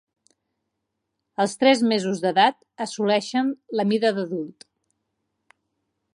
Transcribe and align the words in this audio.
Als 1.45 1.53
tres 1.63 1.83
mesos 1.91 2.23
d'edat 2.23 2.59
assoleixen 2.87 3.53
la 3.81 3.87
mida 3.93 4.15
d'adult. 4.17 4.71